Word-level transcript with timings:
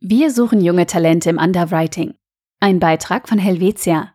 Wir 0.00 0.30
suchen 0.30 0.60
junge 0.60 0.84
Talente 0.84 1.30
im 1.30 1.38
Underwriting. 1.38 2.14
Ein 2.60 2.80
Beitrag 2.80 3.30
von 3.30 3.38
Helvetia. 3.38 4.12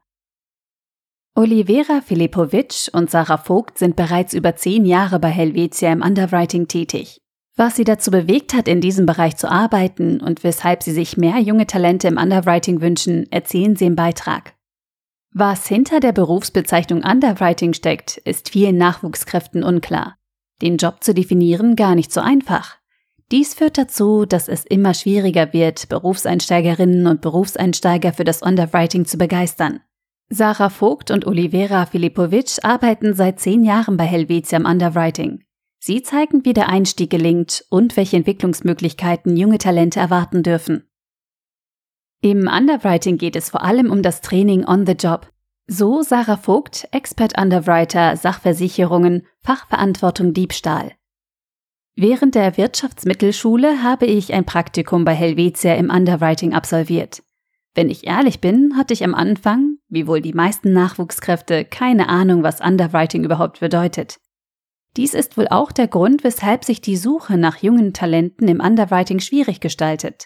Olivera 1.34 2.02
Filipovic 2.02 2.92
und 2.94 3.10
Sarah 3.10 3.40
Vogt 3.40 3.80
sind 3.80 3.96
bereits 3.96 4.36
über 4.36 4.56
zehn 4.56 4.86
Jahre 4.86 5.20
bei 5.20 5.30
Helvetia 5.30 5.92
im 5.92 6.04
Underwriting 6.04 6.68
tätig. 6.68 7.20
Was 7.56 7.78
sie 7.78 7.84
dazu 7.84 8.12
bewegt 8.12 8.54
hat, 8.54 8.68
in 8.68 8.80
diesem 8.80 9.08
Bereich 9.08 9.38
zu 9.38 9.50
arbeiten 9.50 10.22
und 10.22 10.44
weshalb 10.44 10.84
sie 10.84 10.92
sich 10.92 11.18
mehr 11.18 11.40
junge 11.40 11.66
Talente 11.66 12.08
im 12.08 12.18
Underwriting 12.18 12.80
wünschen, 12.80 13.32
erzählen 13.32 13.76
sie 13.76 13.86
im 13.86 13.96
Beitrag. 13.96 14.54
Was 15.34 15.66
hinter 15.66 16.00
der 16.00 16.12
Berufsbezeichnung 16.12 17.04
Underwriting 17.04 17.74
steckt, 17.74 18.18
ist 18.18 18.50
vielen 18.50 18.78
Nachwuchskräften 18.78 19.64
unklar. 19.64 20.16
Den 20.62 20.78
Job 20.78 21.04
zu 21.04 21.16
definieren 21.16 21.76
gar 21.76 21.96
nicht 21.96 22.14
so 22.14 22.22
einfach. 22.22 22.81
Dies 23.32 23.54
führt 23.54 23.78
dazu, 23.78 24.26
dass 24.26 24.50
es 24.50 24.66
immer 24.66 24.94
schwieriger 24.94 25.54
wird, 25.54 25.88
Berufseinsteigerinnen 25.88 27.08
und 27.08 27.22
Berufseinsteiger 27.22 28.12
für 28.12 28.26
das 28.26 28.42
Underwriting 28.42 29.06
zu 29.06 29.18
begeistern. 29.18 29.80
Sarah 30.30 30.70
Vogt 30.70 31.12
und 31.12 31.26
Olivera 31.26 31.86
Filipovic 31.86 32.58
arbeiten 32.64 33.14
seit 33.14 33.40
zehn 33.40 33.64
Jahren 33.64 33.96
bei 33.96 34.04
Helvetia 34.04 34.58
im 34.58 34.66
Underwriting. 34.66 35.44
Sie 35.80 36.04
zeigen, 36.04 36.44
wie 36.44 36.54
der 36.54 36.68
Einstieg 36.68 37.10
gelingt 37.10 37.66
und 37.70 37.96
welche 37.96 38.18
Entwicklungsmöglichkeiten 38.18 39.38
junge 39.38 39.58
Talente 39.58 40.00
erwarten 40.00 40.44
dürfen. 40.44 40.84
Im 42.22 42.48
Underwriting 42.48 43.18
geht 43.18 43.36
es 43.36 43.50
vor 43.50 43.64
allem 43.64 43.90
um 43.92 44.04
das 44.04 44.22
Training 44.22 44.66
on 44.66 44.86
the 44.86 44.94
Job. 44.94 45.32
So 45.68 46.02
Sarah 46.02 46.38
Vogt, 46.38 46.88
Expert 46.92 47.40
Underwriter, 47.40 48.16
Sachversicherungen, 48.18 49.26
Fachverantwortung 49.40 50.34
Diebstahl. 50.34 50.92
Während 51.96 52.36
der 52.36 52.58
Wirtschaftsmittelschule 52.58 53.84
habe 53.84 54.06
ich 54.06 54.34
ein 54.34 54.46
Praktikum 54.46 55.04
bei 55.04 55.14
Helvetia 55.14 55.76
im 55.76 55.90
Underwriting 55.90 56.54
absolviert. 56.54 57.22
Wenn 57.74 57.90
ich 57.90 58.08
ehrlich 58.08 58.42
bin, 58.42 58.76
hatte 58.78 58.94
ich 58.94 59.04
am 59.04 59.16
Anfang, 59.16 59.78
wie 59.88 60.08
wohl 60.08 60.22
die 60.22 60.34
meisten 60.34 60.74
Nachwuchskräfte, 60.74 61.66
keine 61.66 62.10
Ahnung, 62.10 62.44
was 62.44 62.62
Underwriting 62.62 63.24
überhaupt 63.24 63.60
bedeutet. 63.60 64.20
Dies 64.98 65.14
ist 65.14 65.38
wohl 65.38 65.48
auch 65.48 65.72
der 65.72 65.88
Grund, 65.88 66.24
weshalb 66.24 66.66
sich 66.66 66.82
die 66.82 66.98
Suche 66.98 67.38
nach 67.38 67.58
jungen 67.58 67.94
Talenten 67.94 68.48
im 68.50 68.60
Underwriting 68.60 69.20
schwierig 69.20 69.62
gestaltet. 69.62 70.26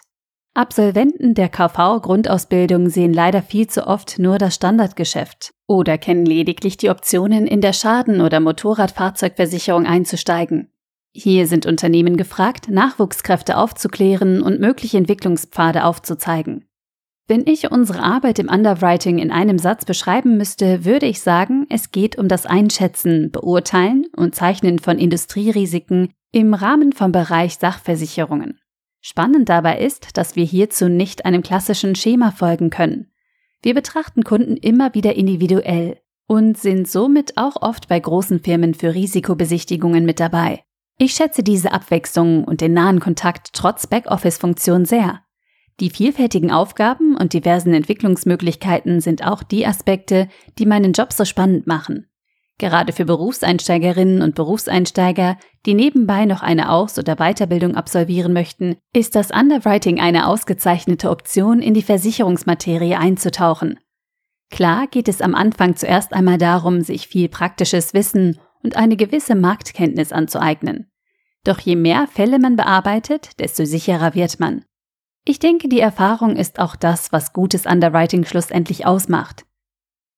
Absolventen 0.54 1.34
der 1.34 1.48
KV-Grundausbildung 1.48 2.88
sehen 2.88 3.12
leider 3.12 3.42
viel 3.42 3.66
zu 3.66 3.86
oft 3.86 4.18
nur 4.18 4.38
das 4.38 4.54
Standardgeschäft 4.54 5.52
oder 5.66 5.98
kennen 5.98 6.26
lediglich 6.26 6.78
die 6.78 6.90
Optionen, 6.90 7.46
in 7.46 7.60
der 7.60 7.74
Schaden- 7.74 8.22
oder 8.22 8.40
Motorradfahrzeugversicherung 8.40 9.86
einzusteigen. 9.86 10.72
Hier 11.18 11.46
sind 11.46 11.64
Unternehmen 11.64 12.18
gefragt, 12.18 12.68
Nachwuchskräfte 12.68 13.56
aufzuklären 13.56 14.42
und 14.42 14.60
mögliche 14.60 14.98
Entwicklungspfade 14.98 15.82
aufzuzeigen. 15.82 16.66
Wenn 17.26 17.46
ich 17.46 17.70
unsere 17.70 18.02
Arbeit 18.02 18.38
im 18.38 18.50
Underwriting 18.50 19.18
in 19.18 19.30
einem 19.30 19.58
Satz 19.58 19.86
beschreiben 19.86 20.36
müsste, 20.36 20.84
würde 20.84 21.06
ich 21.06 21.22
sagen, 21.22 21.64
es 21.70 21.90
geht 21.90 22.18
um 22.18 22.28
das 22.28 22.44
Einschätzen, 22.44 23.30
Beurteilen 23.30 24.04
und 24.14 24.34
Zeichnen 24.34 24.78
von 24.78 24.98
Industrierisiken 24.98 26.10
im 26.32 26.52
Rahmen 26.52 26.92
vom 26.92 27.12
Bereich 27.12 27.56
Sachversicherungen. 27.56 28.60
Spannend 29.00 29.48
dabei 29.48 29.78
ist, 29.78 30.18
dass 30.18 30.36
wir 30.36 30.44
hierzu 30.44 30.90
nicht 30.90 31.24
einem 31.24 31.42
klassischen 31.42 31.94
Schema 31.94 32.30
folgen 32.30 32.68
können. 32.68 33.10
Wir 33.62 33.72
betrachten 33.72 34.22
Kunden 34.22 34.58
immer 34.58 34.92
wieder 34.92 35.16
individuell 35.16 35.96
und 36.26 36.58
sind 36.58 36.86
somit 36.86 37.38
auch 37.38 37.62
oft 37.62 37.88
bei 37.88 37.98
großen 37.98 38.40
Firmen 38.40 38.74
für 38.74 38.92
Risikobesichtigungen 38.92 40.04
mit 40.04 40.20
dabei. 40.20 40.65
Ich 40.98 41.12
schätze 41.12 41.42
diese 41.42 41.72
Abwechslung 41.72 42.44
und 42.44 42.62
den 42.62 42.72
nahen 42.72 43.00
Kontakt 43.00 43.50
trotz 43.52 43.86
Backoffice-Funktion 43.86 44.86
sehr. 44.86 45.20
Die 45.78 45.90
vielfältigen 45.90 46.50
Aufgaben 46.50 47.16
und 47.16 47.34
diversen 47.34 47.74
Entwicklungsmöglichkeiten 47.74 49.00
sind 49.02 49.22
auch 49.26 49.42
die 49.42 49.66
Aspekte, 49.66 50.28
die 50.58 50.64
meinen 50.64 50.94
Job 50.94 51.12
so 51.12 51.26
spannend 51.26 51.66
machen. 51.66 52.06
Gerade 52.58 52.94
für 52.94 53.04
Berufseinsteigerinnen 53.04 54.22
und 54.22 54.34
Berufseinsteiger, 54.34 55.36
die 55.66 55.74
nebenbei 55.74 56.24
noch 56.24 56.42
eine 56.42 56.70
Aus- 56.70 56.98
oder 56.98 57.16
Weiterbildung 57.16 57.74
absolvieren 57.74 58.32
möchten, 58.32 58.76
ist 58.94 59.14
das 59.14 59.30
Underwriting 59.30 60.00
eine 60.00 60.26
ausgezeichnete 60.26 61.10
Option, 61.10 61.60
in 61.60 61.74
die 61.74 61.82
Versicherungsmaterie 61.82 62.94
einzutauchen. 62.94 63.78
Klar 64.50 64.86
geht 64.86 65.08
es 65.08 65.20
am 65.20 65.34
Anfang 65.34 65.76
zuerst 65.76 66.14
einmal 66.14 66.38
darum, 66.38 66.80
sich 66.80 67.08
viel 67.08 67.28
praktisches 67.28 67.92
Wissen 67.92 68.38
und 68.66 68.76
eine 68.76 68.96
gewisse 68.96 69.36
Marktkenntnis 69.36 70.10
anzueignen. 70.10 70.90
Doch 71.44 71.60
je 71.60 71.76
mehr 71.76 72.08
Fälle 72.08 72.40
man 72.40 72.56
bearbeitet, 72.56 73.38
desto 73.38 73.64
sicherer 73.64 74.16
wird 74.16 74.40
man. 74.40 74.64
Ich 75.24 75.38
denke, 75.38 75.68
die 75.68 75.78
Erfahrung 75.78 76.34
ist 76.34 76.58
auch 76.58 76.74
das, 76.74 77.12
was 77.12 77.32
gutes 77.32 77.64
Underwriting 77.64 78.24
schlussendlich 78.24 78.84
ausmacht. 78.84 79.44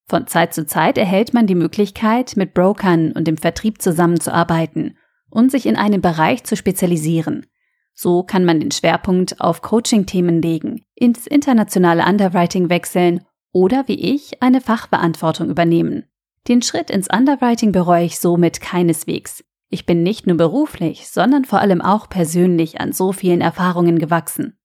Von 0.06 0.26
Zeit 0.26 0.54
zu 0.54 0.64
Zeit 0.64 0.96
erhält 0.96 1.34
man 1.34 1.46
die 1.46 1.54
Möglichkeit, 1.54 2.38
mit 2.38 2.54
Brokern 2.54 3.12
und 3.12 3.28
dem 3.28 3.36
Vertrieb 3.36 3.82
zusammenzuarbeiten 3.82 4.96
und 5.28 5.50
sich 5.50 5.66
in 5.66 5.76
einem 5.76 6.00
Bereich 6.00 6.44
zu 6.44 6.56
spezialisieren. 6.56 7.44
So 7.92 8.22
kann 8.22 8.46
man 8.46 8.60
den 8.60 8.70
Schwerpunkt 8.70 9.42
auf 9.42 9.60
Coaching-Themen 9.60 10.40
legen, 10.40 10.86
ins 10.94 11.26
internationale 11.26 12.06
Underwriting 12.06 12.70
wechseln 12.70 13.26
oder 13.52 13.86
wie 13.88 14.14
ich 14.14 14.42
eine 14.42 14.62
Fachbeantwortung 14.62 15.50
übernehmen. 15.50 16.04
Den 16.48 16.62
Schritt 16.62 16.90
ins 16.90 17.08
Underwriting 17.08 17.72
bereue 17.72 18.04
ich 18.04 18.18
somit 18.18 18.62
keineswegs. 18.62 19.44
Ich 19.68 19.84
bin 19.84 20.02
nicht 20.02 20.26
nur 20.26 20.38
beruflich, 20.38 21.08
sondern 21.08 21.44
vor 21.44 21.60
allem 21.60 21.82
auch 21.82 22.08
persönlich 22.08 22.80
an 22.80 22.92
so 22.92 23.12
vielen 23.12 23.42
Erfahrungen 23.42 23.98
gewachsen. 23.98 24.58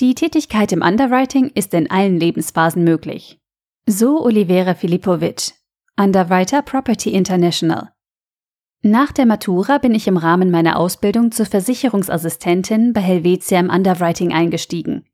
Die 0.00 0.14
Tätigkeit 0.14 0.72
im 0.72 0.82
Underwriting 0.82 1.50
ist 1.54 1.72
in 1.72 1.88
allen 1.88 2.18
Lebensphasen 2.18 2.82
möglich. 2.82 3.40
So 3.86 4.24
Olivera 4.24 4.74
Filipovic, 4.74 5.52
Underwriter 5.96 6.62
Property 6.62 7.10
International. 7.10 7.92
Nach 8.82 9.12
der 9.12 9.24
Matura 9.24 9.78
bin 9.78 9.94
ich 9.94 10.08
im 10.08 10.16
Rahmen 10.16 10.50
meiner 10.50 10.78
Ausbildung 10.78 11.30
zur 11.30 11.46
Versicherungsassistentin 11.46 12.92
bei 12.92 13.00
Helvetia 13.00 13.60
im 13.60 13.70
Underwriting 13.70 14.32
eingestiegen. 14.32 15.04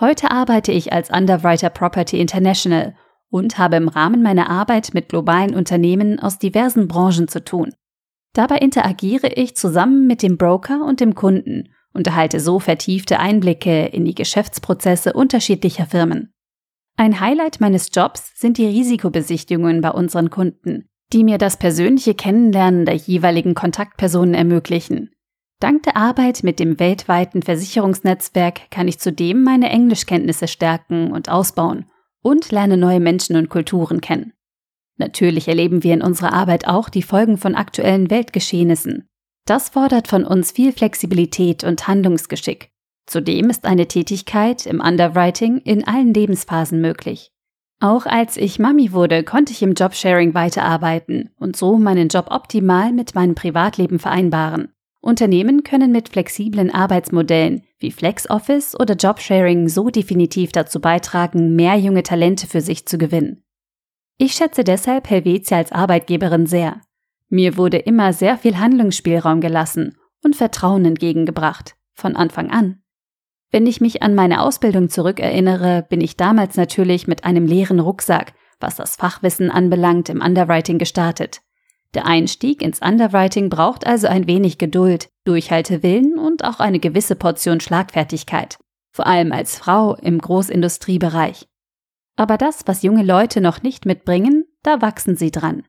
Heute 0.00 0.30
arbeite 0.30 0.72
ich 0.72 0.92
als 0.92 1.10
Underwriter 1.10 1.70
Property 1.70 2.20
International 2.20 2.96
und 3.30 3.58
habe 3.58 3.76
im 3.76 3.88
Rahmen 3.88 4.22
meiner 4.22 4.48
Arbeit 4.50 4.94
mit 4.94 5.08
globalen 5.08 5.54
Unternehmen 5.54 6.18
aus 6.18 6.38
diversen 6.38 6.88
Branchen 6.88 7.28
zu 7.28 7.44
tun. 7.44 7.72
Dabei 8.34 8.58
interagiere 8.58 9.28
ich 9.28 9.56
zusammen 9.56 10.06
mit 10.06 10.22
dem 10.22 10.36
Broker 10.36 10.84
und 10.84 11.00
dem 11.00 11.14
Kunden 11.14 11.70
und 11.92 12.06
erhalte 12.06 12.40
so 12.40 12.60
vertiefte 12.60 13.18
Einblicke 13.18 13.86
in 13.86 14.04
die 14.04 14.14
Geschäftsprozesse 14.14 15.12
unterschiedlicher 15.12 15.86
Firmen. 15.86 16.32
Ein 16.96 17.20
Highlight 17.20 17.60
meines 17.60 17.90
Jobs 17.92 18.32
sind 18.34 18.58
die 18.58 18.66
Risikobesichtigungen 18.66 19.80
bei 19.80 19.90
unseren 19.90 20.30
Kunden, 20.30 20.88
die 21.12 21.24
mir 21.24 21.38
das 21.38 21.56
persönliche 21.56 22.14
Kennenlernen 22.14 22.84
der 22.84 22.94
jeweiligen 22.94 23.54
Kontaktpersonen 23.54 24.34
ermöglichen. 24.34 25.10
Dank 25.60 25.82
der 25.84 25.96
Arbeit 25.96 26.44
mit 26.44 26.60
dem 26.60 26.78
weltweiten 26.78 27.42
Versicherungsnetzwerk 27.42 28.70
kann 28.70 28.86
ich 28.86 29.00
zudem 29.00 29.42
meine 29.42 29.70
Englischkenntnisse 29.70 30.46
stärken 30.46 31.10
und 31.10 31.28
ausbauen 31.28 31.86
und 32.22 32.50
lerne 32.50 32.76
neue 32.76 33.00
Menschen 33.00 33.36
und 33.36 33.48
Kulturen 33.48 34.00
kennen. 34.00 34.32
Natürlich 34.96 35.48
erleben 35.48 35.82
wir 35.84 35.94
in 35.94 36.02
unserer 36.02 36.32
Arbeit 36.32 36.66
auch 36.66 36.88
die 36.88 37.02
Folgen 37.02 37.38
von 37.38 37.54
aktuellen 37.54 38.10
Weltgeschehnissen. 38.10 39.08
Das 39.46 39.70
fordert 39.70 40.08
von 40.08 40.24
uns 40.24 40.50
viel 40.50 40.72
Flexibilität 40.72 41.64
und 41.64 41.86
Handlungsgeschick. 41.88 42.70
Zudem 43.06 43.48
ist 43.48 43.64
eine 43.64 43.88
Tätigkeit 43.88 44.66
im 44.66 44.80
Underwriting 44.80 45.58
in 45.58 45.86
allen 45.86 46.12
Lebensphasen 46.12 46.80
möglich. 46.80 47.30
Auch 47.80 48.06
als 48.06 48.36
ich 48.36 48.58
Mami 48.58 48.92
wurde, 48.92 49.22
konnte 49.22 49.52
ich 49.52 49.62
im 49.62 49.74
Jobsharing 49.74 50.34
weiterarbeiten 50.34 51.30
und 51.38 51.56
so 51.56 51.78
meinen 51.78 52.08
Job 52.08 52.26
optimal 52.30 52.92
mit 52.92 53.14
meinem 53.14 53.36
Privatleben 53.36 54.00
vereinbaren. 54.00 54.72
Unternehmen 55.00 55.62
können 55.62 55.92
mit 55.92 56.08
flexiblen 56.08 56.72
Arbeitsmodellen 56.72 57.62
wie 57.78 57.92
FlexOffice 57.92 58.78
oder 58.78 58.94
Jobsharing 58.94 59.68
so 59.68 59.90
definitiv 59.90 60.52
dazu 60.52 60.80
beitragen, 60.80 61.54
mehr 61.54 61.76
junge 61.76 62.02
Talente 62.02 62.46
für 62.46 62.60
sich 62.60 62.86
zu 62.86 62.98
gewinnen. 62.98 63.44
Ich 64.18 64.32
schätze 64.32 64.64
deshalb 64.64 65.08
Helvetia 65.08 65.58
als 65.58 65.70
Arbeitgeberin 65.70 66.46
sehr. 66.46 66.80
Mir 67.28 67.56
wurde 67.56 67.78
immer 67.78 68.12
sehr 68.12 68.36
viel 68.36 68.58
Handlungsspielraum 68.58 69.40
gelassen 69.40 69.96
und 70.24 70.34
Vertrauen 70.34 70.84
entgegengebracht, 70.84 71.76
von 71.94 72.16
Anfang 72.16 72.50
an. 72.50 72.82
Wenn 73.50 73.66
ich 73.66 73.80
mich 73.80 74.02
an 74.02 74.14
meine 74.14 74.42
Ausbildung 74.42 74.88
zurückerinnere, 74.88 75.86
bin 75.88 76.00
ich 76.00 76.16
damals 76.16 76.56
natürlich 76.56 77.06
mit 77.06 77.24
einem 77.24 77.46
leeren 77.46 77.80
Rucksack, 77.80 78.34
was 78.60 78.76
das 78.76 78.96
Fachwissen 78.96 79.50
anbelangt, 79.50 80.08
im 80.08 80.20
Underwriting 80.20 80.78
gestartet. 80.78 81.40
Der 81.94 82.06
Einstieg 82.06 82.62
ins 82.62 82.80
Underwriting 82.80 83.48
braucht 83.48 83.86
also 83.86 84.08
ein 84.08 84.26
wenig 84.26 84.58
Geduld, 84.58 85.08
Durchhaltewillen 85.24 86.18
und 86.18 86.44
auch 86.44 86.60
eine 86.60 86.80
gewisse 86.80 87.16
Portion 87.16 87.60
Schlagfertigkeit, 87.60 88.58
vor 88.92 89.06
allem 89.06 89.32
als 89.32 89.56
Frau 89.56 89.94
im 89.96 90.18
Großindustriebereich. 90.18 91.46
Aber 92.16 92.36
das, 92.36 92.66
was 92.66 92.82
junge 92.82 93.04
Leute 93.04 93.40
noch 93.40 93.62
nicht 93.62 93.86
mitbringen, 93.86 94.44
da 94.62 94.82
wachsen 94.82 95.16
sie 95.16 95.30
dran. 95.30 95.62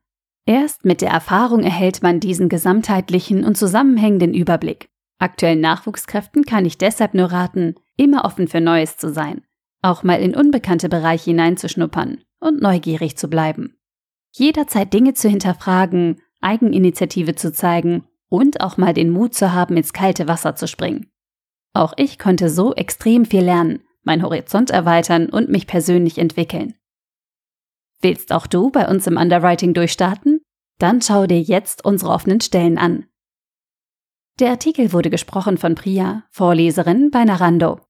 Erst 0.45 0.83
mit 0.83 1.01
der 1.01 1.11
Erfahrung 1.11 1.63
erhält 1.63 2.01
man 2.01 2.19
diesen 2.19 2.49
gesamtheitlichen 2.49 3.43
und 3.43 3.55
zusammenhängenden 3.55 4.33
Überblick. 4.33 4.89
Aktuellen 5.19 5.59
Nachwuchskräften 5.61 6.43
kann 6.43 6.65
ich 6.65 6.77
deshalb 6.77 7.13
nur 7.13 7.31
raten, 7.31 7.75
immer 7.97 8.25
offen 8.25 8.47
für 8.47 8.61
Neues 8.61 8.97
zu 8.97 9.13
sein, 9.13 9.41
auch 9.81 10.01
mal 10.03 10.19
in 10.21 10.35
unbekannte 10.35 10.89
Bereiche 10.89 11.31
hineinzuschnuppern 11.31 12.23
und 12.39 12.61
neugierig 12.61 13.17
zu 13.17 13.27
bleiben. 13.27 13.78
Jederzeit 14.31 14.93
Dinge 14.93 15.13
zu 15.13 15.29
hinterfragen, 15.29 16.21
Eigeninitiative 16.41 17.35
zu 17.35 17.51
zeigen 17.51 18.07
und 18.29 18.61
auch 18.61 18.77
mal 18.77 18.93
den 18.93 19.09
Mut 19.09 19.33
zu 19.33 19.53
haben, 19.53 19.75
ins 19.75 19.93
kalte 19.93 20.27
Wasser 20.27 20.55
zu 20.55 20.67
springen. 20.67 21.11
Auch 21.73 21.93
ich 21.97 22.19
konnte 22.19 22.49
so 22.49 22.73
extrem 22.73 23.25
viel 23.25 23.41
lernen, 23.41 23.83
mein 24.03 24.23
Horizont 24.23 24.69
erweitern 24.69 25.29
und 25.29 25.49
mich 25.49 25.67
persönlich 25.67 26.17
entwickeln. 26.17 26.75
Willst 28.01 28.31
auch 28.31 28.47
du 28.47 28.69
bei 28.69 28.87
uns 28.87 29.07
im 29.07 29.17
Underwriting 29.17 29.73
durchstarten? 29.73 30.41
Dann 30.77 31.01
schau 31.01 31.27
dir 31.27 31.41
jetzt 31.41 31.83
unsere 31.83 32.11
offenen 32.11 32.39
Stellen 32.39 32.77
an. 32.77 33.05
Der 34.39 34.51
Artikel 34.51 34.93
wurde 34.93 35.09
gesprochen 35.09 35.57
von 35.57 35.75
Priya, 35.75 36.23
Vorleserin 36.31 37.11
bei 37.11 37.25
Narando. 37.25 37.81